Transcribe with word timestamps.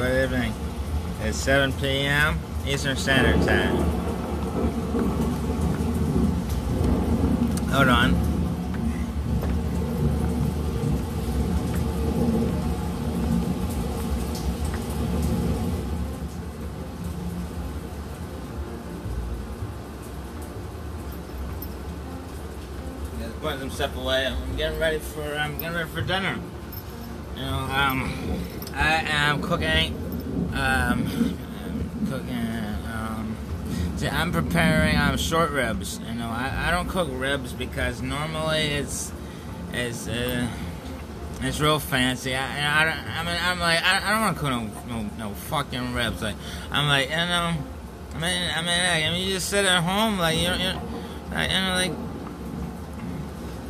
good 0.00 0.32
evening. 0.32 0.54
It's 1.24 1.36
7 1.36 1.74
p.m. 1.74 2.38
Eastern 2.66 2.96
Standard 2.96 3.46
Time. 3.46 3.76
Hold 7.68 7.88
on. 7.88 8.14
Putting 23.42 23.58
some 23.58 23.70
stuff 23.70 23.96
away. 23.96 24.26
I'm 24.26 24.56
getting 24.56 24.78
ready 24.78 24.98
for 24.98 25.22
I'm 25.22 25.58
getting 25.58 25.76
ready 25.76 25.90
for 25.90 26.00
dinner. 26.00 26.38
You 27.36 27.42
know, 27.42 27.58
um, 27.58 28.59
I 28.74 29.04
am 29.06 29.42
cooking. 29.42 29.94
Um, 30.52 31.36
I'm 31.64 32.06
cooking. 32.08 32.46
Um, 32.92 33.36
see, 33.96 34.08
I'm 34.08 34.32
preparing 34.32 34.96
um 34.96 35.16
short 35.16 35.50
ribs. 35.50 36.00
You 36.06 36.14
know, 36.14 36.28
I, 36.28 36.68
I 36.68 36.70
don't 36.70 36.88
cook 36.88 37.08
ribs 37.12 37.52
because 37.52 38.02
normally 38.02 38.60
it's 38.60 39.12
it's 39.72 40.08
uh, 40.08 40.46
it's 41.42 41.60
real 41.60 41.78
fancy. 41.78 42.34
I 42.34 42.82
I, 42.82 42.84
don't, 42.84 42.98
I 42.98 43.24
mean 43.24 43.38
I'm 43.40 43.60
like 43.60 43.82
I, 43.82 44.08
I 44.08 44.10
don't 44.10 44.20
want 44.20 44.36
to 44.36 44.40
cook 44.40 44.50
no, 44.88 45.02
no 45.02 45.10
no 45.18 45.34
fucking 45.34 45.94
ribs. 45.94 46.22
Like 46.22 46.36
I'm 46.70 46.88
like 46.88 47.10
you 47.10 47.16
know. 47.16 47.54
I 48.12 48.18
mean, 48.18 48.50
I 48.50 48.60
mean, 48.60 49.06
I 49.06 49.10
mean, 49.12 49.28
you 49.28 49.34
just 49.34 49.48
sit 49.48 49.64
at 49.64 49.82
home, 49.84 50.18
like 50.18 50.36
you, 50.36 50.42
you, 50.42 50.72
like, 51.30 51.48
you 51.48 51.56
know, 51.56 51.74
like 51.74 51.92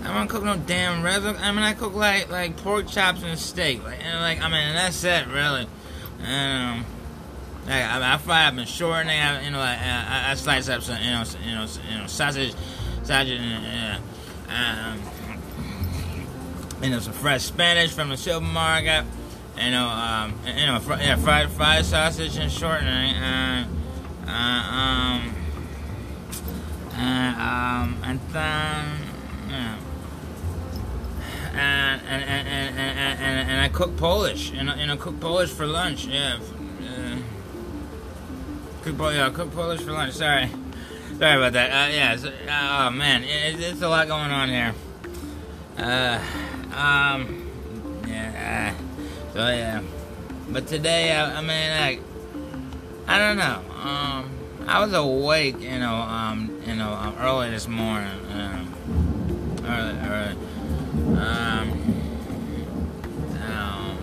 I 0.03 0.15
don't 0.15 0.29
cook 0.29 0.43
no 0.43 0.57
damn 0.57 1.03
ribs. 1.03 1.27
I 1.27 1.53
mean, 1.53 1.63
I 1.63 1.75
cook 1.75 1.95
like 1.95 2.31
like 2.31 2.57
pork 2.59 2.89
chops 2.89 3.23
and 3.23 3.39
steak. 3.39 3.85
Like, 3.85 4.03
and 4.03 4.21
like 4.21 4.41
I 4.41 4.49
mean, 4.49 4.75
that's 4.75 5.05
it, 5.05 5.27
really. 5.29 5.67
Um, 6.23 6.85
like, 7.67 7.85
I, 7.85 8.15
I 8.15 8.17
fry 8.19 8.47
up 8.47 8.55
and 8.55 8.69
shortening. 8.69 9.19
I, 9.19 9.45
you 9.45 9.51
know, 9.51 9.59
like, 9.59 9.79
I, 9.79 10.31
I 10.31 10.35
slice 10.35 10.69
up 10.69 10.83
some, 10.83 10.97
you 11.03 11.11
know, 11.11 11.25
you 11.45 11.55
know, 11.55 11.67
you 11.91 11.99
know, 11.99 12.07
sausage, 12.07 12.55
sausage, 13.03 13.39
and 13.41 14.03
uh, 14.49 14.53
um, 14.53 15.01
you 16.83 16.91
know, 16.91 16.99
some 16.99 17.13
fresh 17.13 17.43
spinach 17.43 17.93
from 17.93 18.09
the 18.09 18.17
supermarket. 18.17 19.05
You 19.59 19.71
know, 19.71 19.87
um, 19.87 20.35
you 20.47 20.67
know, 20.67 20.79
fr- 20.81 20.95
yeah, 20.95 21.17
fried 21.17 21.51
fried 21.51 21.85
sausage 21.85 22.39
and 22.39 22.51
shortening. 22.51 23.17
Uh, 23.17 23.69
uh, 24.27 24.31
um, 24.31 25.35
uh, 26.95 27.03
um, 27.03 28.03
and 28.05 28.21
then. 28.33 28.99
Yeah 29.51 29.77
and 31.53 32.01
and, 32.03 32.23
and, 32.23 32.49
and, 32.49 32.79
and, 32.79 33.21
and, 33.21 33.51
and 33.51 33.61
I 33.61 33.69
cook 33.69 33.97
Polish, 33.97 34.53
and 34.53 34.69
you 34.81 34.87
know, 34.87 34.97
cook 34.97 35.21
Polish 35.21 35.51
for 35.51 35.67
lunch. 35.67 36.07
Yeah, 36.07 36.39
uh, 36.83 37.17
cook 38.83 38.97
yeah, 39.15 39.31
cook 39.31 39.53
Polish 39.53 39.83
for 39.83 39.93
lunch. 39.93 40.15
Sorry, 40.15 40.51
sorry 41.19 41.37
about 41.37 41.53
that. 41.53 41.71
Uh, 41.71 41.93
yeah, 41.93 42.17
so, 42.17 42.33
oh 42.49 42.91
man, 42.91 43.25
it, 43.25 43.61
it's 43.61 43.83
a 43.83 43.89
lot 43.89 44.07
going 44.07 44.31
on 44.31 44.49
here. 44.49 44.75
Uh, 45.79 46.21
um, 46.75 47.51
yeah, 48.07 48.75
so 49.33 49.49
yeah, 49.49 49.83
but 50.51 50.67
today, 50.67 51.13
I, 51.13 51.39
I 51.39 51.41
mean, 51.41 51.81
like, 51.81 52.01
I 53.07 53.19
don't 53.19 53.37
know. 53.37 53.63
Um, 53.83 54.31
I 54.67 54.85
was 54.85 54.93
awake, 54.93 55.61
you 55.61 55.79
know, 55.79 55.95
um, 55.95 56.63
you 56.67 56.75
know, 56.75 56.93
um, 56.93 57.17
early 57.19 57.51
this 57.51 57.67
morning. 57.67 58.09
Um, 58.31 58.75
early, 59.65 59.99
early. 59.99 60.37
Um, 61.21 61.71
um, 63.43 63.99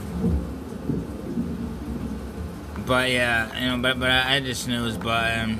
but 2.85 3.09
yeah, 3.09 3.59
you 3.59 3.69
know, 3.69 3.77
but 3.81 3.99
but 3.99 4.09
I, 4.11 4.35
I 4.35 4.39
just 4.39 4.63
snoozed 4.63 5.01
button, 5.01 5.59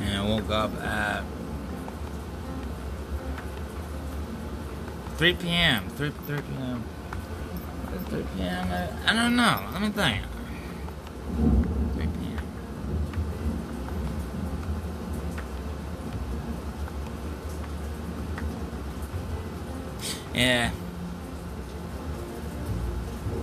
and 0.00 0.16
I 0.18 0.26
woke 0.26 0.50
up 0.50 0.74
at 0.82 1.24
3 5.16 5.34
p.m. 5.34 5.88
3 5.90 6.10
3 6.10 6.38
p.m. 6.38 6.84
3 8.08 8.24
p.m. 8.36 8.68
I, 8.68 9.10
I 9.10 9.14
don't 9.14 9.36
know. 9.36 9.60
Let 9.72 9.82
me 9.82 9.88
think. 9.90 10.22
3 11.94 12.06
p.m. 12.06 12.38
Yeah. 20.34 20.70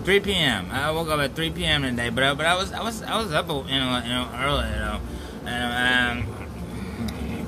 3 0.03 0.19
p.m. 0.21 0.71
I 0.71 0.91
woke 0.91 1.09
up 1.09 1.19
at 1.19 1.35
3 1.35 1.51
p.m. 1.51 1.83
today, 1.83 2.09
but 2.09 2.23
I, 2.23 2.33
but 2.33 2.45
I 2.45 2.55
was 2.55 2.73
I 2.73 2.81
was 2.81 3.03
I 3.03 3.17
was 3.21 3.31
up 3.31 3.47
you 3.47 3.53
know 3.53 4.01
you 4.03 4.09
know 4.09 4.29
early 4.35 4.69
know, 4.69 4.99
and 5.45 6.25
um, 6.27 7.45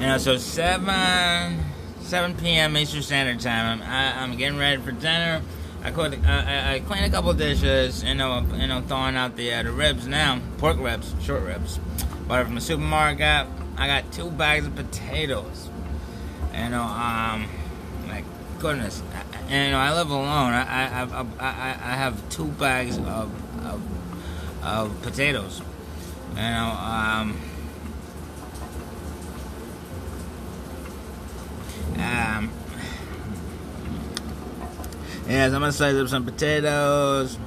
you 0.00 0.06
know 0.06 0.18
so 0.18 0.36
seven 0.36 1.64
7 2.00 2.36
p.m. 2.36 2.76
Eastern 2.76 3.02
Standard 3.02 3.40
Time. 3.40 3.82
I'm 3.82 4.30
I'm 4.30 4.38
getting 4.38 4.58
ready 4.58 4.80
for 4.80 4.92
dinner. 4.92 5.42
I 5.82 5.90
cooked, 5.90 6.16
I, 6.26 6.74
I 6.74 6.80
cleaned 6.80 7.04
a 7.04 7.10
couple 7.10 7.32
dishes, 7.32 8.02
you 8.02 8.14
know, 8.14 8.44
you 8.54 8.66
know, 8.66 8.80
thawing 8.80 9.16
out 9.16 9.36
the 9.36 9.52
uh, 9.52 9.62
the 9.62 9.70
ribs 9.70 10.06
now, 10.06 10.40
pork 10.58 10.78
ribs, 10.78 11.14
short 11.20 11.42
ribs. 11.42 11.78
Bought 12.26 12.40
it 12.40 12.44
from 12.46 12.54
the 12.56 12.60
supermarket. 12.60 13.46
I 13.76 13.86
got 13.86 14.12
two 14.12 14.30
bags 14.30 14.66
of 14.66 14.74
potatoes. 14.74 15.68
You 16.54 16.70
know, 16.70 16.82
um, 16.82 17.48
goodness, 18.58 19.02
and 19.48 19.66
you 19.66 19.70
know, 19.72 19.78
I 19.78 19.92
live 19.94 20.10
alone. 20.10 20.52
I 20.52 20.62
I, 20.62 21.02
I, 21.04 21.26
I, 21.40 21.70
I 21.70 21.96
have 21.96 22.28
two 22.30 22.46
bags 22.46 22.98
of 22.98 23.30
of, 23.64 23.82
of 24.62 25.02
potatoes. 25.02 25.62
You 26.30 26.42
know, 26.42 26.76
um, 26.78 27.40
um, 31.96 32.50
yeah, 35.28 35.48
so 35.48 35.54
I'm 35.54 35.60
gonna 35.60 35.72
slice 35.72 35.94
up 35.94 36.08
some 36.08 36.24
potatoes. 36.24 37.38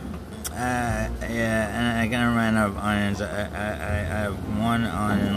Uh, 0.51 1.07
yeah, 1.21 1.69
and 1.69 1.99
I 1.99 2.07
gotta 2.07 2.35
run 2.35 2.57
out 2.57 2.69
of 2.71 2.77
onions. 2.77 3.21
I, 3.21 3.25
I, 3.25 3.45
I, 3.45 3.99
I 3.99 4.19
have 4.23 4.57
one 4.57 4.83
onion. 4.83 5.35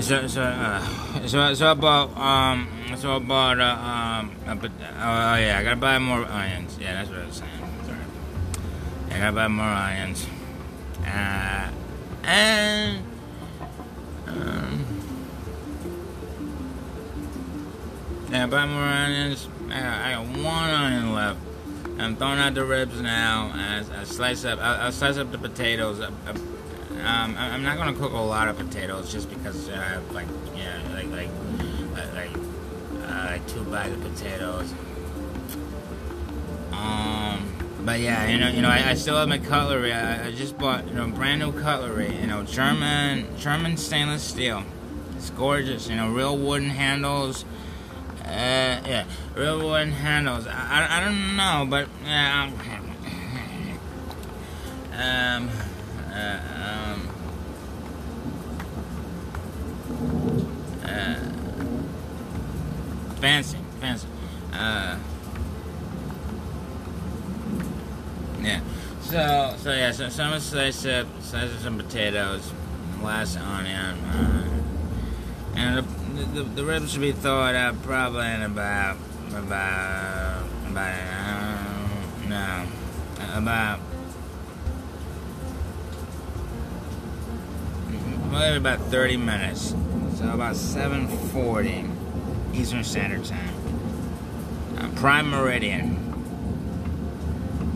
So, 0.00 0.26
so, 0.26 0.42
uh, 0.42 1.26
so, 1.26 1.54
so 1.54 1.72
about, 1.72 2.16
um, 2.18 2.68
so 2.96 3.16
about, 3.16 3.58
uh, 3.58 3.64
um, 3.64 4.30
uh, 4.46 4.54
oh, 4.62 5.34
yeah, 5.36 5.56
I 5.58 5.64
gotta 5.64 5.76
buy 5.76 5.98
more 5.98 6.22
onions. 6.22 6.76
Yeah, 6.78 6.94
that's 6.94 7.08
what 7.08 7.20
I 7.20 7.26
was 7.26 7.36
saying. 7.36 7.50
Sorry. 7.86 7.98
I 9.10 9.18
gotta 9.18 9.32
buy 9.32 9.48
more 9.48 9.64
onions. 9.64 10.26
Uh, 11.00 11.70
and, 12.24 13.04
um, 14.26 14.84
yeah, 18.30 18.46
buy 18.46 18.66
more 18.66 18.82
onions. 18.82 19.48
I 19.70 19.80
got, 19.80 20.02
I 20.02 20.12
got 20.12 20.26
one 20.44 20.70
onion 20.70 21.14
left. 21.14 21.40
I'm 21.98 22.16
throwing 22.16 22.38
out 22.38 22.54
the 22.54 22.66
ribs 22.66 23.00
now. 23.00 23.50
I, 23.54 23.82
I 23.98 24.04
slice 24.04 24.44
up. 24.44 24.60
I, 24.60 24.88
I 24.88 24.90
slice 24.90 25.16
up 25.16 25.32
the 25.32 25.38
potatoes. 25.38 26.00
I, 26.00 26.08
I, 26.08 26.34
um, 27.06 27.36
I'm 27.38 27.62
not 27.62 27.78
gonna 27.78 27.94
cook 27.94 28.12
a 28.12 28.16
lot 28.16 28.48
of 28.48 28.58
potatoes 28.58 29.12
just 29.12 29.30
because 29.30 29.68
I 29.70 29.76
have 29.76 30.10
like 30.10 30.26
yeah 30.56 30.80
like 30.92 31.08
like 31.10 31.30
like 32.14 32.30
uh, 33.06 33.38
two 33.46 33.62
bags 33.64 33.92
of 33.92 34.02
potatoes. 34.02 34.72
Um, 36.72 37.46
but 37.84 38.00
yeah, 38.00 38.26
you 38.26 38.38
know 38.38 38.48
you 38.48 38.60
know 38.60 38.68
I, 38.68 38.90
I 38.90 38.94
still 38.94 39.16
have 39.16 39.28
my 39.28 39.38
cutlery. 39.38 39.92
I, 39.92 40.26
I 40.26 40.32
just 40.32 40.58
bought 40.58 40.88
you 40.88 40.94
know 40.94 41.06
brand 41.08 41.40
new 41.40 41.52
cutlery. 41.52 42.14
You 42.16 42.26
know 42.26 42.42
German 42.42 43.36
German 43.38 43.76
stainless 43.76 44.22
steel. 44.22 44.64
It's 45.16 45.30
gorgeous. 45.30 45.88
You 45.88 45.96
know 45.96 46.10
real 46.10 46.36
wooden 46.36 46.70
handles. 46.70 47.44
Uh, 48.24 48.82
yeah, 48.84 49.04
real 49.36 49.58
wooden 49.64 49.92
handles. 49.92 50.48
I, 50.48 50.50
I, 50.52 50.96
I 50.96 51.04
don't 51.04 51.36
know, 51.36 51.66
but 51.68 51.88
yeah. 52.04 52.50
Um, 54.98 55.50
uh, 56.10 56.40
um, 56.64 57.08
uh, 60.82 61.18
fancy, 63.26 63.58
fancy. 63.80 64.06
Uh, 64.52 64.96
yeah. 68.40 68.60
So, 69.00 69.54
so 69.58 69.72
yeah. 69.72 69.90
So, 69.90 70.08
so 70.08 70.22
I'm 70.22 70.30
gonna 70.30 70.40
slice 70.40 70.86
up, 70.86 71.08
slice 71.20 71.52
up 71.52 71.60
some 71.60 71.76
potatoes, 71.76 72.52
last 73.02 73.36
onion, 73.36 73.98
uh, 74.04 74.48
and 75.56 75.78
the 75.78 76.24
the, 76.24 76.42
the 76.44 76.64
ribs 76.64 76.92
should 76.92 77.00
be 77.00 77.10
thawed 77.10 77.56
out 77.56 77.82
probably 77.82 78.26
in 78.26 78.42
about 78.42 78.96
about 79.30 80.44
about 80.68 80.94
uh, 80.94 82.28
no 82.28 82.66
about 83.34 83.80
maybe 88.30 88.56
about 88.56 88.80
30 88.80 89.16
minutes 89.16 89.74
so 90.16 90.32
about 90.32 90.54
7.40 90.54 91.95
Eastern 92.56 92.84
Standard 92.84 93.24
Time. 93.24 93.54
Uh, 94.78 94.88
Prime 94.96 95.30
Meridian. 95.30 95.94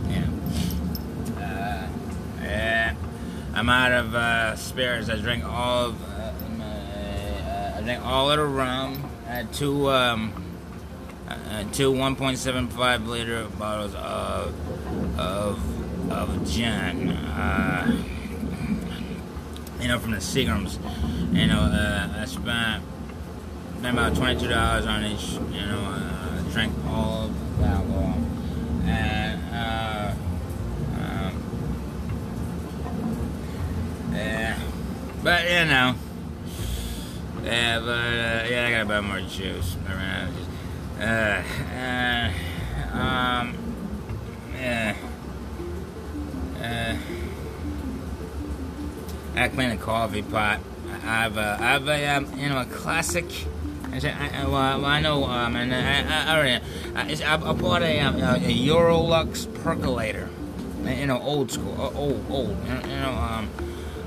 Yeah. 0.09 0.27
Uh, 1.37 1.89
yeah. 2.43 2.95
I'm 3.55 3.69
out 3.69 3.93
of 3.93 4.15
uh, 4.15 4.57
spirits. 4.57 5.09
I 5.09 5.17
drink 5.17 5.45
all 5.45 5.87
of, 5.87 6.03
uh, 6.03 6.33
my, 6.57 6.65
uh, 6.65 7.75
I 7.79 7.81
drink 7.83 8.05
all 8.05 8.31
of 8.31 8.39
the 8.39 8.45
rum. 8.45 9.11
I 9.27 9.31
had 9.33 9.53
two 9.53 9.91
um, 9.91 10.33
two 11.73 11.93
1.75 11.93 13.07
liter 13.07 13.47
bottles 13.59 13.95
of 13.95 14.55
of 15.19 16.11
of 16.11 16.51
gin 16.51 17.17
you 19.81 19.89
know, 19.89 19.99
from 19.99 20.13
the 20.13 20.19
Seagrams. 20.19 20.79
You 21.35 21.47
know, 21.47 21.61
uh, 21.61 22.21
I 22.21 22.25
spent 22.27 22.85
spent 23.81 23.99
about 23.99 24.15
twenty 24.15 24.39
two 24.39 24.49
dollars 24.49 24.85
on 24.85 25.05
each. 25.07 25.33
You 25.33 25.67
know, 25.67 25.81
uh, 25.87 26.43
drank 26.53 26.75
all 26.89 27.25
of 27.25 27.59
the 27.59 27.65
alcohol, 27.65 28.19
and 28.85 29.41
uh, 29.55 30.13
um, 31.01 31.33
yeah, 34.13 34.59
but 35.25 35.45
you 35.45 35.65
know. 35.65 35.95
Yeah, 37.43 37.81
but 37.81 37.89
uh, 37.89 38.49
yeah, 38.51 38.67
I 38.67 38.71
gotta 38.71 38.85
buy 38.85 39.01
more 39.01 39.21
juice. 39.23 39.77
I 39.89 39.93
ran 39.95 40.25
out 40.25 40.29
of 40.29 40.37
juice. 40.37 40.49
Uh, 41.01 41.43
uh, 41.75 42.99
um, 42.99 43.57
yeah. 44.55 44.95
Uh, 46.61 46.97
I 49.37 49.49
clean 49.49 49.71
a 49.71 49.79
coffee 49.79 50.21
pot. 50.21 50.61
I 51.03 51.23
have 51.23 51.39
a, 51.39 51.57
I 51.59 51.73
have 51.73 51.89
a, 51.89 52.07
um, 52.09 52.39
you 52.39 52.51
know, 52.51 52.61
a 52.61 52.67
classic. 52.67 53.25
I, 53.93 53.99
said, 53.99 54.17
I, 54.19 54.43
I, 54.43 54.47
well, 54.47 54.85
I 54.85 55.01
know, 55.01 55.25
um, 55.25 55.57
and 55.57 55.75
I, 55.75 56.33
I, 56.33 56.37
already, 56.37 56.65
I, 56.95 57.35
I 57.35 57.53
bought 57.53 57.83
a, 57.83 58.01
um, 58.01 58.17
a 58.17 58.39
Eurolux 58.39 59.53
percolator. 59.63 60.29
You 60.85 61.07
know, 61.07 61.21
old 61.21 61.51
school, 61.51 61.93
old, 61.95 62.25
old. 62.31 62.57
You 62.67 62.75
know, 62.75 63.13
um, 63.13 63.51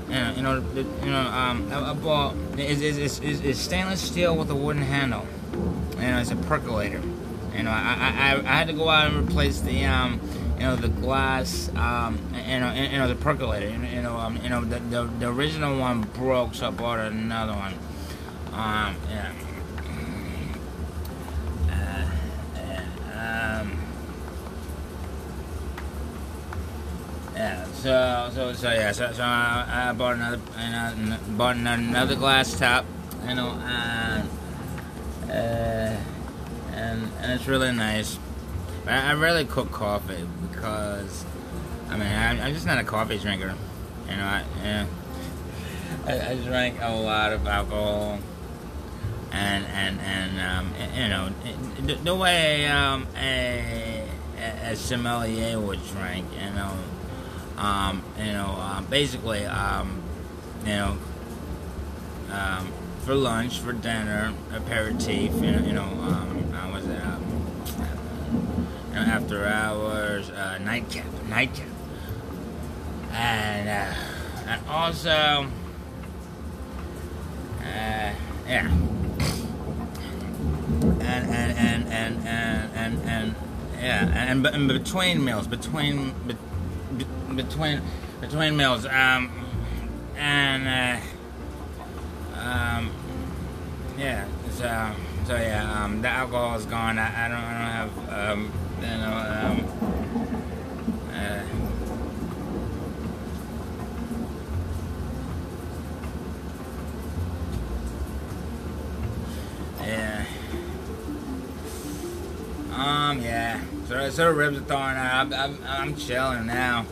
you 0.08 0.14
know, 0.14 0.32
you 0.36 0.42
know, 0.42 0.54
you 1.04 1.10
know 1.10 1.20
um, 1.20 1.72
I, 1.72 1.90
I 1.90 1.94
bought. 1.94 2.34
It's, 2.56 2.80
it's, 2.80 3.18
it's, 3.20 3.40
it's 3.40 3.60
stainless 3.60 4.00
steel 4.00 4.36
with 4.36 4.50
a 4.50 4.54
wooden 4.54 4.82
handle. 4.82 5.26
You 5.96 6.10
know, 6.10 6.18
it's 6.18 6.30
a 6.30 6.36
percolator. 6.36 7.00
You 7.56 7.62
know, 7.62 7.70
I, 7.70 8.12
I, 8.14 8.40
I 8.40 8.56
had 8.58 8.66
to 8.66 8.72
go 8.72 8.88
out 8.88 9.12
and 9.12 9.28
replace 9.28 9.60
the, 9.60 9.84
um, 9.84 10.20
you 10.56 10.64
know, 10.64 10.74
the 10.76 10.88
glass, 10.88 11.70
um, 11.76 12.18
you 12.48 12.58
know, 12.58 12.72
you 12.72 12.98
know, 12.98 13.06
the 13.06 13.14
percolator. 13.14 13.70
You 13.70 14.02
know, 14.02 14.16
um, 14.16 14.38
you 14.42 14.48
know, 14.48 14.64
the, 14.64 14.80
the, 14.80 15.04
the 15.20 15.28
original 15.28 15.78
one 15.78 16.02
broke, 16.02 16.54
so 16.56 16.66
I 16.66 16.70
bought 16.70 16.98
another 16.98 17.52
one. 17.52 17.74
Um, 18.52 18.96
yeah. 19.08 19.32
Uh, 21.70 22.10
yeah. 22.56 23.60
Um, 23.60 23.78
yeah. 27.36 27.66
So, 27.84 28.30
so, 28.32 28.52
so, 28.54 28.72
yeah. 28.72 28.92
So, 28.92 29.12
so 29.12 29.22
I, 29.22 29.90
I 29.90 29.92
bought 29.92 30.14
another, 30.14 30.40
bought 31.36 31.56
another 31.56 32.14
glass 32.14 32.58
top. 32.58 32.86
You 33.28 33.34
know, 33.34 33.50
and, 33.50 34.28
uh, 35.28 36.00
and 36.72 37.10
and 37.20 37.32
it's 37.32 37.46
really 37.46 37.72
nice. 37.72 38.18
I, 38.86 39.10
I 39.10 39.12
rarely 39.12 39.44
cook 39.44 39.70
coffee 39.70 40.26
because, 40.48 41.26
I 41.90 41.98
mean, 41.98 42.08
I'm, 42.08 42.40
I'm 42.40 42.54
just 42.54 42.64
not 42.64 42.78
a 42.78 42.84
coffee 42.84 43.18
drinker. 43.18 43.54
You 44.08 44.16
know, 44.16 44.24
I, 44.24 44.44
yeah, 44.62 44.86
I, 46.06 46.30
I 46.30 46.34
drank 46.36 46.78
a 46.80 46.90
lot 46.90 47.34
of 47.34 47.46
alcohol, 47.46 48.18
and 49.30 49.66
and 49.66 50.00
and 50.00 50.40
um, 50.40 50.72
you 50.96 51.08
know, 51.08 51.28
the, 51.86 51.94
the 51.96 52.14
way 52.14 52.66
um, 52.66 53.06
a, 53.18 54.08
a 54.38 54.74
sommelier 54.74 55.60
would 55.60 55.86
drink, 55.88 56.26
you 56.32 56.50
know, 56.54 56.78
um, 57.56 58.02
you 58.18 58.32
know, 58.32 58.56
uh, 58.58 58.80
basically, 58.82 59.44
um, 59.46 60.02
you 60.62 60.72
know, 60.72 60.98
um, 62.30 62.72
for 63.04 63.14
lunch, 63.14 63.60
for 63.60 63.72
dinner, 63.72 64.32
aperitif, 64.52 65.32
you 65.34 65.52
know, 65.52 65.58
you 65.66 65.72
know, 65.72 65.82
um, 65.82 66.54
uh, 66.54 66.70
was? 66.72 66.84
Um, 66.84 67.34
you 68.94 69.00
know, 69.00 69.06
after 69.06 69.46
hours, 69.46 70.30
uh, 70.30 70.58
nightcap, 70.58 71.06
nightcap, 71.28 71.66
and 73.10 73.68
uh, 73.68 73.94
and 74.46 74.66
also, 74.68 75.46
uh, 77.60 78.12
yeah, 78.46 78.70
and 81.00 81.02
and 81.02 81.58
and 81.58 81.88
and 81.88 82.26
and 82.26 82.70
and, 82.76 83.02
and 83.08 83.34
yeah, 83.80 84.28
and, 84.30 84.46
and 84.46 84.68
between 84.68 85.24
meals, 85.24 85.46
between 85.48 86.14
be, 86.26 86.36
between 87.36 87.82
between 88.20 88.56
meals, 88.56 88.86
um, 88.86 89.30
and 90.16 90.66
uh, 90.66 92.38
um, 92.38 92.90
yeah, 93.98 94.26
so 94.50 94.90
so 95.26 95.36
yeah, 95.36 95.84
um, 95.84 96.02
the 96.02 96.08
alcohol 96.08 96.56
is 96.56 96.66
gone. 96.66 96.98
I, 96.98 97.26
I 97.26 97.28
don't 97.28 97.38
I 97.38 97.52
don't 97.58 97.72
have 97.72 98.30
um, 98.30 98.52
you 98.80 98.86
know 98.86 99.14
um, 99.40 99.56
uh, 101.12 101.42
yeah. 109.86 110.24
Um, 112.72 113.20
yeah. 113.20 113.60
So, 113.86 114.10
so 114.10 114.30
ribs 114.30 114.58
are 114.58 114.60
thawing 114.62 114.96
out. 114.96 115.26
I'm, 115.26 115.32
I'm, 115.32 115.58
I'm 115.66 115.96
chilling 115.96 116.46
now. 116.46 116.86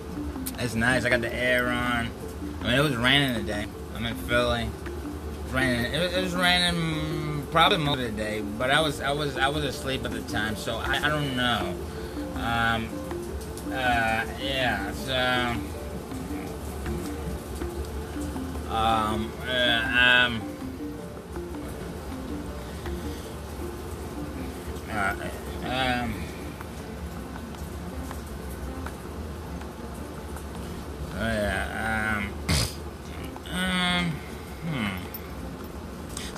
It's 0.62 0.76
nice. 0.76 1.05
I 1.05 1.09
got 1.09 1.23
the 1.23 1.35
air 1.35 1.70
on. 1.70 2.09
I 2.61 2.62
mean, 2.62 2.79
it 2.79 2.82
was 2.82 2.94
raining 2.94 3.35
today. 3.35 3.67
I'm 3.97 4.06
in 4.06 4.14
Philly. 4.14 4.70
Raining. 5.50 5.93
It 5.93 5.99
was, 5.99 6.12
it 6.12 6.23
was 6.23 6.35
raining 6.37 7.44
probably 7.50 7.79
most 7.79 7.99
of 7.99 8.05
the 8.05 8.12
day, 8.12 8.43
but 8.59 8.70
I 8.70 8.81
was 8.81 9.00
I 9.00 9.11
was 9.11 9.37
I 9.37 9.49
was 9.49 9.64
asleep 9.64 10.05
at 10.05 10.12
the 10.12 10.20
time, 10.23 10.55
so 10.55 10.76
I, 10.76 11.00
I 11.03 11.09
don't 11.09 11.37
know. 11.37 11.75
Um, 12.37 12.88
uh, 13.73 14.25
yeah. 14.41 14.93
So. 14.93 15.72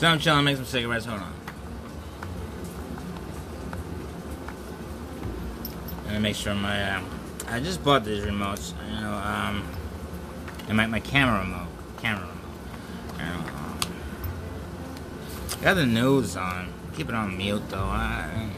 So 0.04 0.10
I'm 0.10 0.18
chilling, 0.18 0.44
make 0.44 0.56
some 0.56 0.66
cigarettes, 0.66 1.06
hold 1.06 1.22
on. 1.22 1.32
And 6.08 6.22
make 6.22 6.36
sure 6.36 6.54
my, 6.54 6.96
um, 6.96 7.08
I 7.48 7.58
just 7.58 7.82
bought 7.82 8.04
these 8.04 8.22
remotes, 8.22 8.74
you 8.86 9.00
know, 9.00 9.14
um, 9.14 9.66
and 10.68 10.76
my, 10.76 10.84
my 10.84 11.00
camera 11.00 11.40
remote, 11.40 11.68
camera 12.02 12.20
remote, 12.20 13.18
know, 13.18 13.50
um, 13.56 13.78
got 15.62 15.72
the 15.72 15.86
news 15.86 16.36
on, 16.36 16.70
keep 16.94 17.08
it 17.08 17.14
on 17.14 17.38
mute 17.38 17.66
though, 17.70 17.78
I. 17.78 18.50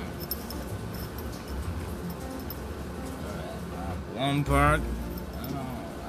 I 5.37 5.43
don't, 5.43 5.55
know, 5.55 5.61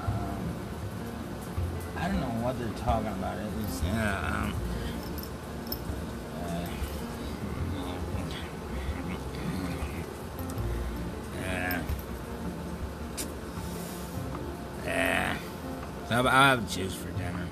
um, 0.02 0.48
I 1.96 2.08
don't 2.08 2.20
know 2.20 2.44
what 2.44 2.58
they're 2.58 2.68
talking 2.78 3.06
about. 3.06 3.38
It 3.38 3.44
was, 3.54 3.82
yeah, 3.84 4.42
um, 4.42 4.67
I'll, 16.18 16.26
I'll 16.26 16.56
have 16.56 16.68
juice 16.68 16.94
for 16.94 17.10
dinner. 17.12 17.46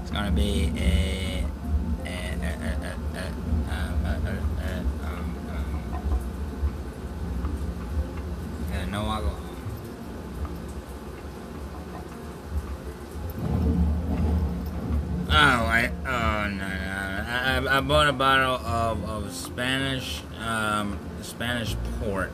It's 0.00 0.10
gonna 0.10 0.30
be 0.30 0.72
a, 0.78 1.44
no 8.90 9.00
alcohol. 9.02 9.36
Oh, 15.30 15.34
I 15.34 15.90
oh 16.06 16.48
no 16.48 16.66
no! 16.66 17.70
I, 17.70 17.76
I 17.76 17.80
bought 17.82 18.08
a 18.08 18.14
bottle 18.14 18.54
of, 18.66 19.04
of 19.04 19.34
Spanish 19.34 20.22
um, 20.40 20.98
Spanish 21.20 21.76
port. 22.00 22.32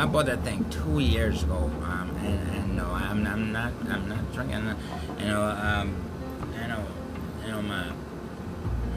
I 0.00 0.06
bought 0.06 0.26
that 0.26 0.42
thing 0.42 0.64
two 0.70 0.98
years 0.98 1.42
ago. 1.42 1.70
Um, 1.82 2.16
and, 2.22 2.56
and 2.56 2.76
no, 2.76 2.90
I'm, 2.90 3.26
I'm 3.26 3.52
not 3.52 3.72
I'm 3.88 4.08
not 4.08 4.32
drinking. 4.32 4.74
You 5.18 5.26
know 5.26 5.42
um, 5.42 5.96
you 6.60 6.68
know 6.68 6.84
you 7.44 7.52
know 7.52 7.62
my 7.62 7.86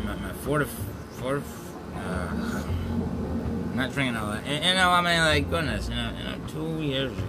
my, 0.04 0.16
my 0.16 0.34
four 0.34 0.60
to 0.60 0.66
four. 0.66 1.42
Uh, 1.96 2.64
not 3.74 3.94
drinking 3.94 4.16
all 4.18 4.32
that. 4.32 4.44
And, 4.46 4.66
you 4.66 4.74
know, 4.74 4.90
I 4.90 5.02
mean, 5.02 5.20
like, 5.20 5.50
goodness, 5.50 5.90
you 5.90 5.96
know, 5.96 6.12
you 6.18 6.24
know 6.24 6.36
two 6.48 6.82
years 6.84 7.12
ago. 7.12 7.28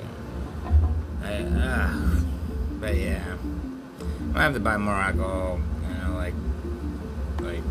I, 1.22 1.34
uh, 1.42 2.20
but 2.80 2.96
yeah, 2.96 3.36
I 4.34 4.42
have 4.42 4.54
to 4.54 4.60
buy 4.60 4.76
more 4.76 4.94
alcohol. 4.94 5.60
You 5.88 5.94
know, 6.02 6.16
like, 6.16 6.34
like 7.40 7.62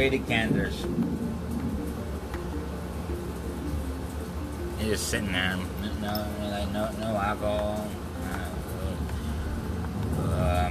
I 0.00 0.04
had 0.04 0.10
three 0.12 0.18
decanters. 0.18 0.86
Just 4.80 5.08
sitting 5.08 5.30
there, 5.30 5.58
no, 6.00 6.26
like 6.40 6.70
no, 6.72 6.90
no 7.00 7.16
alcohol. 7.18 7.86
Uh, 10.16 10.70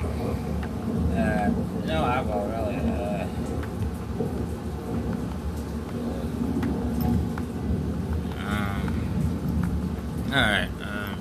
uh, 1.16 1.52
no 1.86 2.06
alcohol, 2.06 2.46
really. 2.48 2.78
Uh, 2.78 3.28
um, 8.48 8.84
all 10.28 10.42
right. 10.42 10.70
Um, 10.82 11.16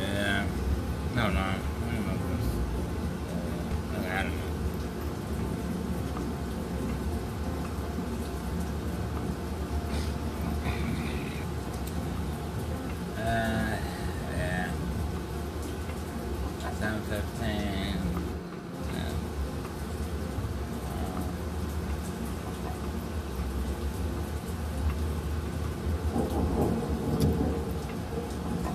Yeah. 0.00 0.46
No, 1.14 1.30
no. 1.30 1.40
I 1.40 1.52
don't 1.92 2.06
know 2.06 2.16
this. 2.36 2.46
Uh, 3.94 4.08
I 4.08 4.22
don't 4.22 4.32
know. 4.32 4.48
Uh, 13.18 13.76
yeah. 14.36 14.70
Seven 16.78 17.02
fifteen. 17.02 17.96
Yeah. 18.94 19.12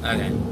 Uh, 0.04 0.05
okay. 0.16 0.45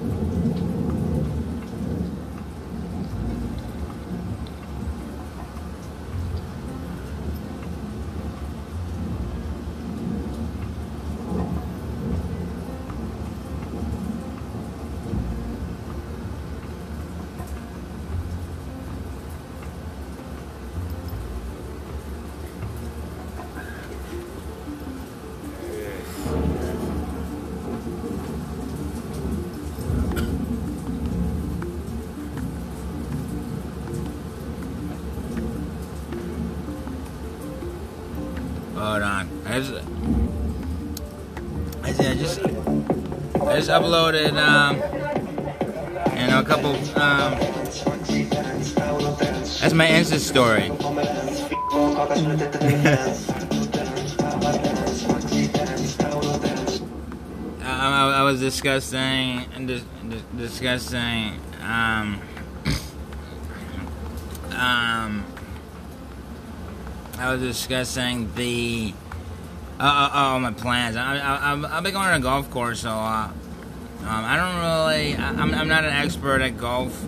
Just, 41.95 42.09
I 42.09 42.15
just, 42.15 42.39
I 42.39 43.55
just 43.55 43.69
uploaded, 43.69 44.33
um, 44.35 44.77
you 46.17 46.27
know, 46.27 46.39
a 46.39 46.43
couple, 46.43 46.71
um, 46.99 47.37
that's 49.59 49.73
my 49.73 49.87
Insta 49.87 50.17
story. 50.17 50.71
I, 57.63 57.67
I, 57.69 58.19
I 58.19 58.23
was 58.23 58.39
discussing, 58.39 59.45
dis, 59.67 59.83
dis, 60.09 60.21
discussing, 60.35 61.39
um, 61.61 62.19
um, 64.51 65.23
I 67.19 67.31
was 67.33 67.41
discussing 67.41 68.33
the 68.33 68.95
uh, 69.83 69.85
uh, 69.85 70.17
uh, 70.17 70.39
my 70.39 70.51
plans. 70.51 70.95
I, 70.95 71.17
I, 71.17 71.51
I've, 71.51 71.83
been 71.83 71.93
going 71.93 72.07
to 72.07 72.15
a 72.15 72.19
golf 72.19 72.49
course, 72.49 72.79
so 72.79 72.89
uh, 72.89 73.27
um, 73.27 73.33
I 74.01 74.37
don't 74.37 74.55
really. 74.55 75.15
I, 75.15 75.29
I'm, 75.29 75.53
I'm 75.53 75.67
not 75.67 75.83
an 75.83 75.91
expert 75.91 76.41
at 76.41 76.57
golf, 76.57 77.05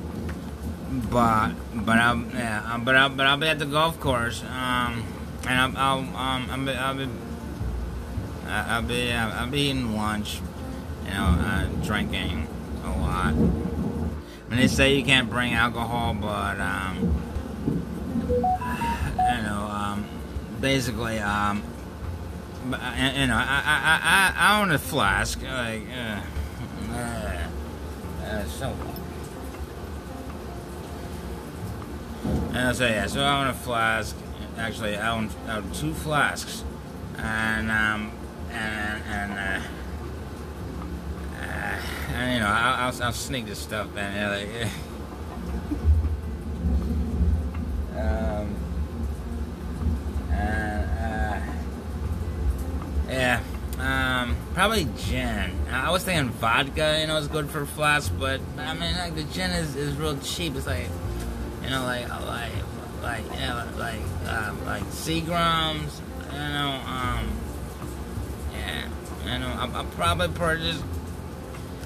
but 1.10 1.54
but 1.74 1.98
I'll 1.98 2.22
yeah, 2.34 2.70
um, 2.74 2.84
but 2.84 2.98
I'll, 2.98 3.10
but 3.10 3.28
I'll 3.28 3.38
be 3.38 3.48
at 3.48 3.60
the 3.60 3.66
golf 3.66 3.98
course, 4.02 4.44
um, 4.44 5.06
and 5.48 5.78
I'll, 5.78 5.78
I'll 5.78 6.00
um 6.00 6.50
I'll 6.52 6.66
be 6.66 6.72
I'll 6.74 6.96
be 6.96 7.08
I'll 8.48 8.82
be, 8.82 9.12
uh, 9.12 9.30
I'll 9.30 9.50
be 9.50 9.60
eating 9.62 9.96
lunch, 9.96 10.42
you 11.06 11.12
know, 11.12 11.38
uh, 11.40 11.66
drinking 11.82 12.48
a 12.84 12.90
lot. 12.90 13.28
I 13.28 13.32
mean, 13.32 14.60
they 14.60 14.68
say 14.68 14.96
you 14.96 15.04
can't 15.06 15.30
bring 15.30 15.54
alcohol, 15.54 16.14
but 16.14 16.60
um, 16.60 17.22
you 18.28 19.44
know, 19.44 19.70
um, 19.72 20.06
basically, 20.60 21.20
um, 21.20 21.64
you 22.66 23.28
know, 23.28 23.36
I, 23.36 23.62
I, 23.66 24.00
I, 24.04 24.34
I 24.36 24.62
own 24.62 24.72
a 24.72 24.80
flask, 24.80 25.42
like, 25.42 25.84
uh, 25.96 26.22
uh, 26.92 27.48
uh 28.26 28.46
so. 28.46 28.76
And 32.54 32.76
so 32.76 32.88
yeah, 32.88 33.06
so 33.08 33.22
I 33.22 33.42
own 33.42 33.48
a 33.48 33.54
flask. 33.54 34.16
Actually, 34.58 34.96
I 34.96 35.12
own, 35.12 35.30
I 35.48 35.58
own 35.58 35.72
two 35.74 35.94
flasks, 35.94 36.64
and 37.18 37.70
um, 37.70 38.12
and 38.50 39.04
and 39.04 39.34
uh, 39.34 39.62
uh, 41.42 41.80
and 42.14 42.34
you 42.34 42.40
know, 42.40 42.48
I'll, 42.48 42.94
I'll, 42.94 43.04
I'll 43.04 43.12
sneak 43.12 43.46
this 43.46 43.60
stuff 43.60 43.90
in. 43.98 43.98
Yeah, 43.98 44.30
like, 44.30 44.48
um, 47.98 48.56
and 50.32 50.90
uh, 51.00 51.42
yeah, 53.08 53.42
um, 53.80 54.36
probably 54.54 54.88
gin. 54.98 55.52
I 55.70 55.92
was 55.92 56.04
thinking 56.04 56.30
vodka, 56.30 57.00
you 57.02 57.08
know, 57.08 57.18
is 57.18 57.28
good 57.28 57.50
for 57.50 57.66
flasks, 57.66 58.10
but 58.18 58.40
I 58.58 58.74
mean, 58.74 58.96
like 58.96 59.16
the 59.16 59.24
gin 59.24 59.52
is, 59.52 59.76
is 59.76 59.96
real 59.96 60.18
cheap. 60.20 60.56
It's 60.56 60.66
like, 60.66 60.88
you 61.64 61.70
know, 61.70 61.84
like 61.84 62.08
like 62.10 62.52
like 63.02 63.24
yeah, 63.34 63.66
like 63.78 64.00
um, 64.28 64.66
like 64.66 64.84
Seagrams, 64.86 66.00
you 66.32 66.40
know, 66.40 66.82
um, 66.88 67.30
yeah, 68.54 68.88
you 69.26 69.40
know, 69.40 69.54
I'll, 69.60 69.76
I'll 69.76 69.86
probably 69.86 70.30
purchase. 70.30 70.82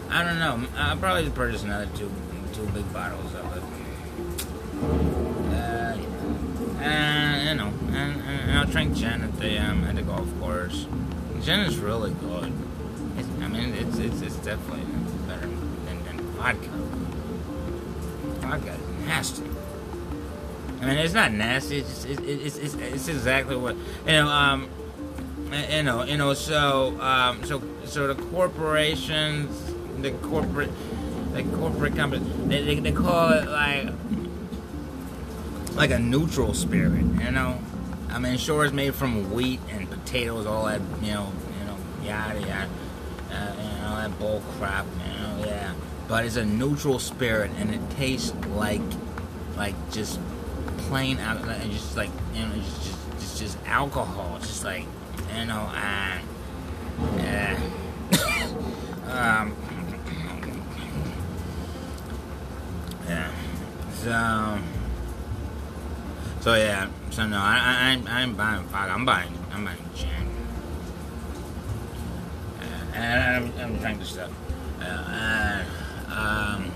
I 0.10 0.24
don't 0.24 0.40
know. 0.40 0.68
I'll 0.78 0.98
probably 0.98 1.30
purchase 1.32 1.64
another 1.64 1.88
two 1.96 2.12
two 2.54 2.66
big 2.68 2.92
bottles 2.94 3.34
of 3.34 3.58
it. 3.58 3.64
Uh, 5.52 5.98
and 6.82 7.50
you 7.50 7.56
know, 7.56 7.74
and, 7.98 8.22
and 8.22 8.52
I'll 8.58 8.66
drink 8.66 8.96
gin 8.96 9.24
at 9.24 9.40
the 9.40 9.58
um 9.58 9.84
at 9.86 9.96
the 9.96 10.04
golf 10.04 10.28
course. 10.40 10.88
Gin 11.42 11.62
is 11.62 11.78
really 11.78 12.12
good. 12.12 12.52
It's, 13.18 13.28
I 13.42 13.48
mean, 13.48 13.74
it's 13.74 13.98
it's 13.98 14.22
it's 14.22 14.36
definitely 14.38 14.86
better 15.28 15.48
than, 15.48 16.04
than 16.06 16.18
vodka. 16.38 16.70
Vodka 18.42 18.74
is 18.74 19.06
nasty. 19.06 19.44
I 20.82 20.86
mean, 20.86 20.98
it's 20.98 21.14
not 21.14 21.32
nasty. 21.32 21.80
It's 21.80 22.04
just, 22.04 22.08
it, 22.08 22.20
it, 22.20 22.42
it's, 22.46 22.58
it's 22.58 22.74
it's 22.76 23.08
exactly 23.08 23.56
what 23.56 23.76
you 24.06 24.12
know. 24.12 24.28
Um, 24.28 24.70
you 25.72 25.84
know, 25.84 26.04
you 26.04 26.18
know. 26.18 26.34
So 26.34 27.00
um, 27.02 27.44
so 27.46 27.62
so 27.86 28.14
the 28.14 28.22
corporations, 28.26 29.74
the 30.02 30.12
corporate, 30.12 30.70
the 31.34 31.44
corporate 31.44 31.96
companies, 31.96 32.28
they, 32.48 32.64
they, 32.64 32.80
they 32.80 32.92
call 32.92 33.32
it 33.32 33.48
like 33.48 33.90
like 35.76 35.92
a 35.92 36.00
neutral 36.00 36.54
spirit. 36.54 37.04
You 37.24 37.32
know, 37.32 37.60
I 38.12 38.20
mean, 38.20 38.38
sure, 38.38 38.66
it's 38.66 38.74
made 38.74 38.96
from 38.96 39.32
wheat 39.32 39.60
and 39.70 39.90
potatoes, 39.90 40.46
all 40.46 40.66
that. 40.66 40.82
You 41.02 41.14
know, 41.14 41.32
you 41.60 41.66
know, 41.66 41.78
yada 42.04 42.40
yada. 42.40 42.70
Uh, 43.32 43.54
you 43.58 43.82
know, 43.82 43.96
that 43.96 44.20
bull 44.20 44.42
crap. 44.58 44.86
You 45.08 45.14
know, 45.22 45.46
yeah. 45.46 45.74
but 46.08 46.26
it's 46.26 46.36
a 46.36 46.46
neutral 46.46 47.00
spirit, 47.00 47.52
and 47.58 47.74
it 47.74 47.82
tastes 47.92 48.34
like 48.56 48.82
like 49.56 49.76
just 49.92 50.20
plain 50.90 51.20
alcohol, 51.20 51.70
just 51.70 51.96
like 51.96 52.10
you 52.34 52.42
know, 52.42 52.56
just 52.56 52.82
just 53.20 53.40
just, 53.40 53.58
alcohol, 53.68 54.40
just 54.40 54.64
like 54.64 54.86
you 55.38 55.46
know, 55.46 55.70
uh, 55.76 56.20
uh, 57.20 57.56
um, 59.12 59.56
yeah. 63.08 63.32
So, 63.94 64.60
so 66.42 66.56
yeah. 66.56 66.90
So 67.12 67.26
no, 67.28 67.38
I, 67.38 68.00
I, 68.08 68.22
I'm 68.22 68.36
buying 68.36 68.64
vodka. 68.66 68.94
I'm 68.94 69.06
buying, 69.06 69.34
I'm 69.52 69.66
buying 69.66 69.78
gin. 69.96 70.10
Uh, 72.60 72.96
and 72.96 73.54
I'm, 73.60 73.60
I'm 73.60 73.78
drinking 73.80 74.06
stuff. 74.06 74.32
Uh, 74.80 74.84
and, 74.84 75.68
um. 76.12 76.72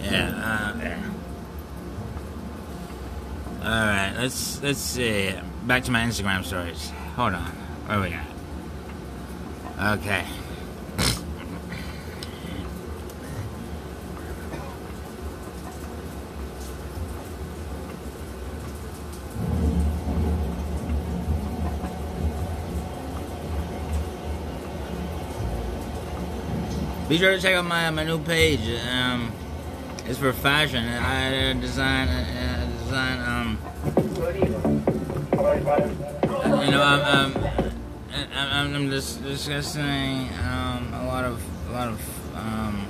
Yeah, 0.00 0.74
uh, 0.74 0.78
yeah. 0.78 1.10
All 3.62 3.68
right, 3.68 4.14
let's 4.16 4.62
let's 4.62 4.78
see. 4.78 5.34
Back 5.64 5.84
to 5.84 5.90
my 5.90 6.00
Instagram 6.00 6.44
stories. 6.44 6.90
Hold 7.16 7.34
on. 7.34 7.44
Where 7.86 8.00
we 8.00 8.10
got? 8.10 8.39
Okay. 9.80 10.26
Be 27.08 27.16
sure 27.18 27.32
to 27.32 27.40
check 27.40 27.54
out 27.54 27.64
my 27.64 27.88
my 27.90 28.04
new 28.04 28.18
page. 28.22 28.60
Um, 28.86 29.32
it's 30.04 30.18
for 30.18 30.34
fashion. 30.34 30.84
I 30.86 31.54
design 31.58 32.08
uh, 32.08 32.70
design 32.84 33.18
um. 33.20 33.58
You 36.62 36.70
know, 36.70 36.82
I'm, 36.82 37.34
um, 37.34 37.49
I'm, 38.60 38.74
I'm 38.74 38.90
just 38.90 39.22
discussing 39.22 40.28
um, 40.44 40.92
a 40.92 41.06
lot 41.06 41.24
of 41.24 41.42
a 41.70 41.72
lot 41.72 41.88
of 41.88 42.36
um, 42.36 42.86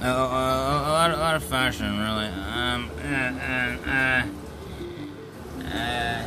a, 0.00 0.06
a, 0.06 0.10
a, 0.10 0.92
lot, 0.92 1.10
a 1.10 1.16
lot 1.16 1.34
of 1.34 1.42
fashion, 1.42 1.98
really. 1.98 2.26
Um, 2.26 2.88
and, 3.02 3.40
uh, 3.40 3.90
uh, 3.90 4.26
uh, 5.64 6.22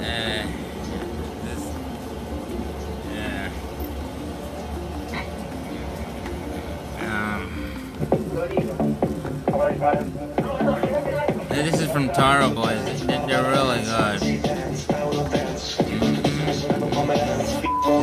uh, 0.00 0.46
this, 1.44 1.62
Taro 12.14 12.50
Boys. 12.50 13.00
They- 13.06 13.18
They're 13.26 13.50
really 13.50 13.82
good. 13.82 14.22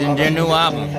In 0.01 0.15
their 0.15 0.31
new 0.31 0.47
album. 0.47 0.89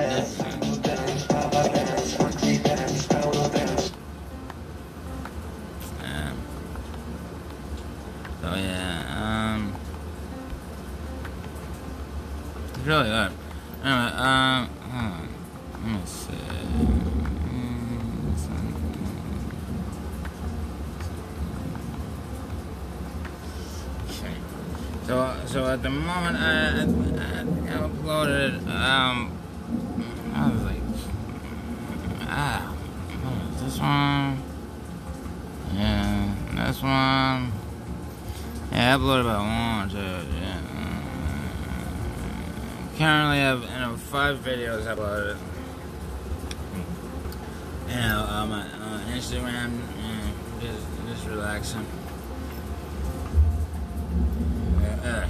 This 33.71 33.79
one? 33.79 34.43
Yeah, 35.73 36.35
this 36.55 36.81
one. 36.81 37.51
Yeah, 38.71 38.95
I 38.95 38.97
uploaded 38.97 39.21
about 39.21 39.45
one, 39.45 39.89
two, 39.89 39.97
yeah. 39.97 40.59
Currently, 42.97 43.37
I 43.37 43.39
have 43.39 43.61
you 43.61 43.67
know, 43.69 43.95
five 43.95 44.39
videos 44.39 44.83
uploaded. 44.85 45.37
You 47.87 47.95
know, 47.95 48.25
um, 48.29 48.51
uh, 48.51 48.99
Instagram, 49.13 49.79
yeah, 50.01 50.31
just, 50.59 50.85
just 51.07 51.27
relaxing. 51.27 51.85
Uh, 55.03 55.27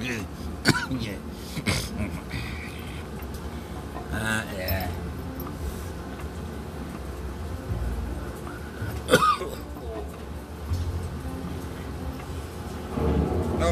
yeah. 0.00 1.14
Uh, 4.12 4.42
yeah. 4.56 4.90
So 13.60 13.66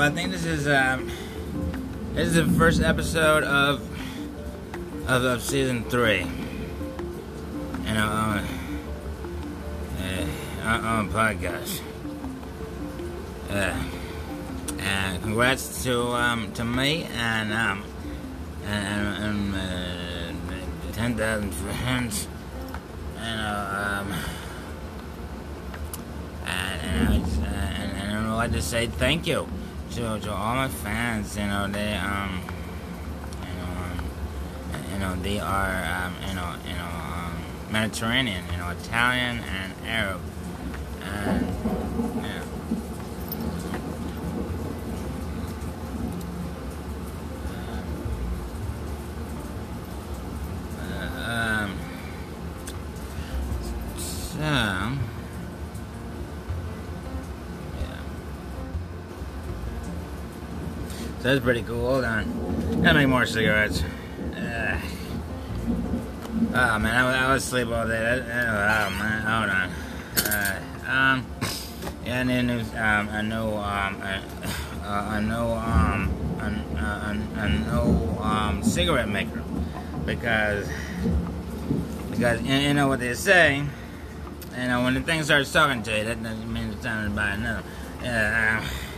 I 0.00 0.08
think 0.08 0.30
this 0.30 0.46
is 0.46 0.66
um, 0.68 1.10
this 2.20 2.28
is 2.28 2.34
the 2.34 2.58
first 2.58 2.82
episode 2.82 3.44
of 3.44 3.80
of, 5.08 5.24
of 5.24 5.42
season 5.42 5.84
three. 5.84 6.18
You 6.18 7.94
know, 7.94 8.06
on 8.06 8.44
uh, 10.62 10.80
on, 10.84 11.08
podcast. 11.08 11.80
Uh, 13.48 13.74
and 14.80 15.22
congrats 15.22 15.82
to 15.84 16.08
um, 16.08 16.52
to 16.52 16.62
me 16.62 17.04
and 17.14 17.54
um 17.54 17.84
and, 18.66 19.24
and 19.24 19.54
uh, 19.54 20.92
ten 20.92 21.16
thousand 21.16 21.52
friends. 21.52 22.28
You 23.14 23.22
know, 23.22 24.02
um, 24.02 24.14
and, 26.44 26.82
and, 26.82 27.08
I, 27.08 27.18
just- 27.18 27.40
and, 27.40 28.12
and 28.12 28.28
I 28.28 28.48
to 28.48 28.60
say 28.60 28.88
thank 28.88 29.26
you 29.26 29.48
to 29.90 30.32
all 30.32 30.54
my 30.54 30.68
fans. 30.68 31.36
You 31.36 31.46
know, 31.46 31.66
they 31.68 31.94
um, 31.94 32.42
you 33.40 33.54
know, 33.56 33.70
um, 33.72 34.92
you 34.92 34.98
know, 34.98 35.16
they 35.16 35.40
are 35.40 35.84
um, 35.84 36.14
you 36.28 36.34
know, 36.34 36.54
you 36.66 36.74
know, 36.74 36.84
um, 36.84 37.44
Mediterranean, 37.70 38.44
you 38.52 38.58
know, 38.58 38.70
Italian 38.70 39.40
and 39.40 39.72
Arab, 39.86 40.20
and 41.02 41.79
that's 61.30 61.44
pretty 61.44 61.62
cool. 61.62 61.88
Hold 61.88 62.04
on. 62.04 62.82
Gotta 62.82 62.98
make 62.98 63.08
more 63.08 63.24
cigarettes. 63.24 63.84
Uh, 64.34 64.80
oh 66.54 66.78
man, 66.80 66.86
I, 66.86 67.04
was- 67.06 67.14
I 67.14 67.32
was 67.34 67.44
asleep 67.44 67.68
all 67.68 67.86
day. 67.86 68.00
That, 68.00 68.22
oh 68.22 68.90
man, 68.98 69.22
hold 69.22 69.50
on. 69.50 69.70
Uh, 70.26 70.90
um. 70.90 71.26
and 72.04 72.28
then 72.28 72.46
there's 72.48 72.68
um, 72.74 73.08
a 73.10 73.22
no 73.22 73.58
um, 73.58 74.02
a, 74.02 74.22
a 74.82 75.20
no 75.20 75.52
um, 75.52 76.10
a, 76.40 76.46
a, 76.80 77.44
a 77.44 77.48
no 77.48 78.18
um, 78.20 78.62
cigarette 78.64 79.08
maker 79.08 79.44
because 80.04 80.68
because 82.10 82.42
you, 82.42 82.54
you 82.56 82.74
know 82.74 82.88
what 82.88 82.98
they 82.98 83.14
say. 83.14 83.64
You 84.58 84.66
know 84.66 84.82
when 84.82 84.94
the 84.94 85.00
thing 85.00 85.22
starts 85.22 85.52
talking 85.52 85.84
to 85.84 85.96
you, 85.96 86.04
that 86.06 86.20
doesn't 86.20 86.52
mean 86.52 86.70
it's 86.70 86.82
time 86.82 87.08
to 87.08 87.14
buy 87.14 87.30
another. 87.30 87.62
Yeah. 88.02 88.64
Uh, 88.64 88.89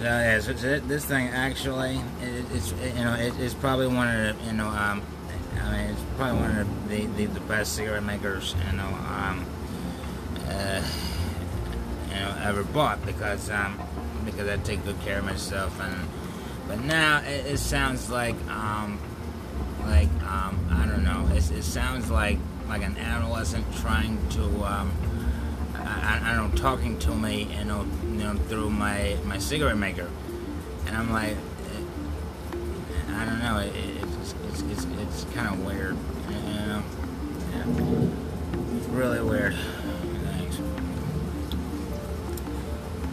yeah, 0.00 0.40
so 0.40 0.52
this 0.52 1.04
thing 1.04 1.28
actually, 1.28 1.96
it, 2.22 2.44
it's 2.52 2.72
you 2.72 3.04
know, 3.04 3.14
it, 3.14 3.34
it's 3.38 3.54
probably 3.54 3.86
one 3.86 4.08
of 4.08 4.38
the 4.38 4.44
you 4.44 4.52
know, 4.52 4.68
um, 4.68 5.02
I 5.60 5.72
mean, 5.72 5.90
it's 5.90 6.02
probably 6.16 6.40
one 6.40 6.56
of 6.56 6.88
the 6.88 7.06
the, 7.06 7.26
the 7.26 7.40
best 7.40 7.74
cigarette 7.74 8.02
makers 8.02 8.54
you 8.70 8.76
know, 8.76 8.86
um, 8.86 9.46
uh, 10.48 10.82
you 12.08 12.14
know, 12.14 12.36
ever 12.42 12.64
bought 12.64 13.04
because 13.06 13.50
um, 13.50 13.80
because 14.24 14.48
I 14.48 14.56
take 14.58 14.84
good 14.84 15.00
care 15.00 15.18
of 15.18 15.24
myself 15.24 15.80
and 15.80 16.08
but 16.66 16.80
now 16.80 17.22
it, 17.22 17.46
it 17.46 17.58
sounds 17.58 18.10
like 18.10 18.36
um, 18.48 18.98
like 19.86 20.10
um, 20.24 20.66
I 20.70 20.86
don't 20.86 21.04
know, 21.04 21.28
it, 21.34 21.50
it 21.50 21.64
sounds 21.64 22.10
like 22.10 22.38
like 22.68 22.82
an 22.82 22.96
adolescent 22.96 23.64
trying 23.76 24.18
to 24.30 24.42
um, 24.64 24.90
I, 25.84 26.20
I 26.22 26.34
don't 26.34 26.50
know, 26.50 26.56
talking 26.56 26.98
to 27.00 27.14
me, 27.14 27.48
you 27.58 27.64
know, 27.64 27.86
you 28.04 28.24
know, 28.24 28.34
through 28.48 28.70
my 28.70 29.16
my 29.24 29.38
cigarette 29.38 29.76
maker, 29.76 30.08
and 30.86 30.96
I'm 30.96 31.12
like, 31.12 31.36
I 33.10 33.24
don't 33.24 33.38
know, 33.40 33.58
it, 33.58 33.72
it's 33.74 34.34
it's 34.48 34.62
it's, 34.62 34.86
it's 35.00 35.34
kind 35.34 35.48
of 35.48 35.64
weird, 35.64 35.96
you 36.28 36.36
know, 36.66 36.82
yeah. 37.52 38.76
it's 38.76 38.86
really 38.88 39.20
weird. 39.20 39.54
Thanks. 40.24 40.58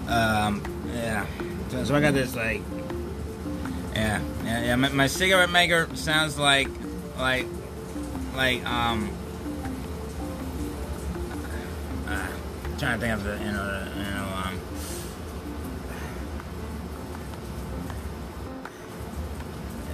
Um, 0.07 0.63
yeah. 0.93 1.25
So, 1.69 1.83
so 1.83 1.95
I 1.95 2.01
got 2.01 2.13
this 2.13 2.35
like, 2.35 2.61
yeah, 3.93 4.21
yeah, 4.43 4.61
yeah. 4.63 4.75
My, 4.75 4.89
my 4.89 5.07
cigarette 5.07 5.49
maker 5.49 5.89
sounds 5.95 6.37
like, 6.39 6.69
like, 7.17 7.47
like 8.35 8.65
um. 8.65 9.09
Trying 12.81 12.99
to 12.99 13.05
think 13.05 13.13
of 13.13 13.23
the 13.23 13.37
you 13.37 13.51
know 13.51 13.87
you 13.95 14.03
know 14.03 14.27
um 14.43 14.59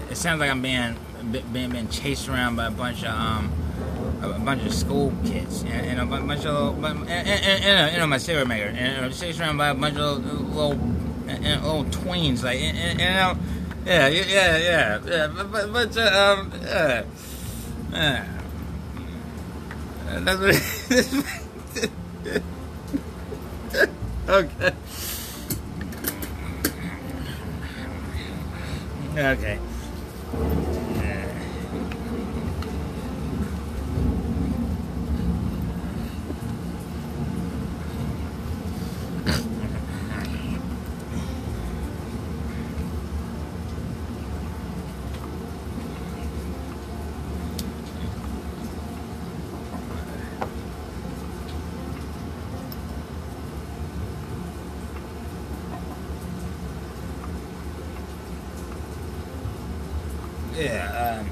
it 0.10 0.15
sounds 0.15 0.39
like 0.39 0.50
I'm 0.50 0.62
being 0.62 0.95
being 1.52 1.69
being 1.69 1.89
chased 1.89 2.30
around 2.30 2.56
by 2.56 2.67
a 2.67 2.71
bunch 2.71 3.04
of 3.04 3.10
um 3.10 3.52
a 4.23 4.39
bunch 4.39 4.65
of 4.65 4.73
school 4.73 5.13
kids 5.26 5.63
and, 5.63 5.86
and 5.86 6.00
a 6.00 6.06
bunch 6.06 6.45
of 6.45 6.80
little, 6.80 7.02
and, 7.02 7.10
and, 7.10 7.63
and, 7.65 7.93
you 7.93 8.00
know 8.00 8.08
my 8.08 8.17
cigarette 8.17 8.47
maker 8.47 8.69
and 8.69 9.06
I'm 9.06 9.12
chased 9.12 9.41
around 9.41 9.58
by 9.58 9.67
a 9.67 9.73
bunch 9.73 9.97
of 9.97 10.26
little 10.26 10.73
little, 10.73 10.78
little 11.28 11.84
tweens 11.91 12.41
like 12.41 12.62
you 12.62 12.71
know 12.71 13.38
yeah 13.86 14.08
yeah 14.08 14.08
yeah 14.08 15.02
yeah 15.04 15.28
but 15.28 15.52
but, 15.52 15.73
but 15.73 15.97
um 15.97 16.54
yeah, 16.63 17.04
yeah. 17.91 18.26
that's 20.23 20.39
what 20.39 20.56
okay. 24.29 24.73
Okay. 29.17 29.59
Yeah, 60.57 61.21
um, 61.21 61.29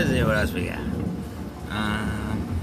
let's 0.00 0.12
see 0.12 0.22
what 0.22 0.34
else 0.34 0.52
we 0.52 0.64
got. 0.64 0.78
Um, 0.78 2.58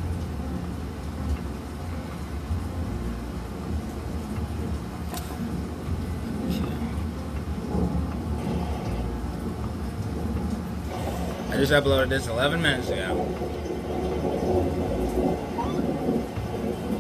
I 11.52 11.58
just 11.58 11.72
uploaded 11.72 12.10
this 12.10 12.26
11 12.28 12.60
minutes 12.60 12.90
ago. 12.90 13.04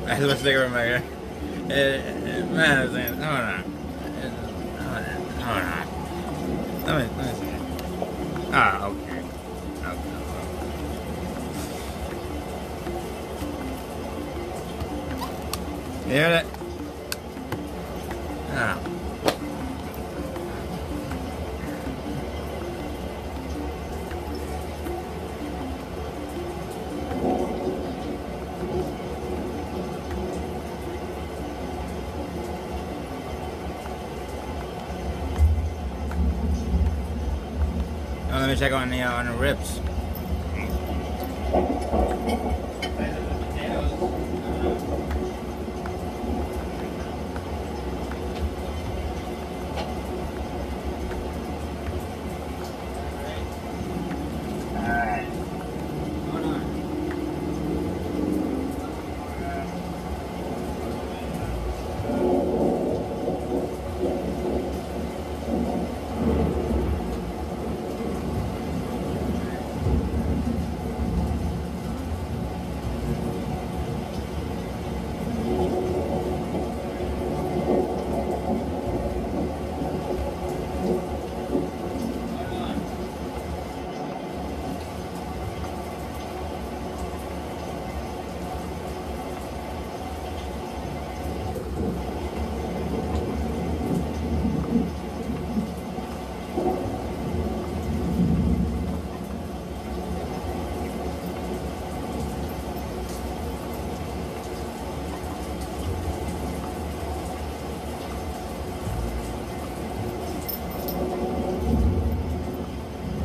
I 0.08 0.20
was 0.24 0.36
thinking 0.36 0.72
my 0.72 0.94
uh, 0.94 1.02
man, 1.68 2.78
I 2.78 2.84
was 2.84 2.94
saying, 2.94 3.14
hold 3.14 3.40
on. 3.40 3.64
Hold 4.84 4.98
on. 4.98 5.28
Hold 5.42 5.64
on. 5.64 6.86
Let 6.86 7.10
me, 7.10 7.18
let 7.18 7.34
me 7.34 7.37
You 16.08 16.14
hear 16.14 16.30
that? 16.30 16.46
Ah. 18.52 18.80
Oh, 38.32 38.40
let 38.40 38.48
me 38.48 38.56
check 38.56 38.72
on 38.72 38.90
the 38.90 39.02
uh, 39.02 39.12
on 39.12 39.26
the 39.26 39.34
ribs. 39.34 39.82
Alright. 54.78 55.26
Hold 56.32 56.46
on. 56.46 56.78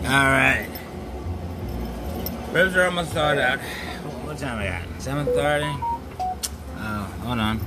All 0.04 0.28
right. 0.28 0.68
Ribs 2.62 2.76
are 2.76 2.84
almost 2.84 3.10
thawed 3.12 3.38
out. 3.38 3.58
What 3.58 4.38
time 4.38 4.60
are 4.60 4.62
we 4.62 4.68
got? 4.68 4.82
7.30? 5.00 5.62
Oh, 6.78 7.14
hold 7.24 7.40
on. 7.40 7.58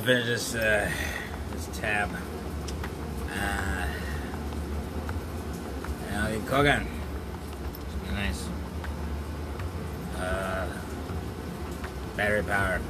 Finish 0.00 0.26
this 0.26 0.54
uh, 0.54 0.90
this 1.52 1.68
tab. 1.78 2.10
Uh, 3.30 3.86
and 6.08 6.16
I'll 6.16 6.38
be 6.38 6.46
cooking. 6.46 6.86
It's 8.02 8.12
nice. 8.12 8.48
Uh, 10.18 10.66
battery 12.16 12.42
power. 12.42 12.80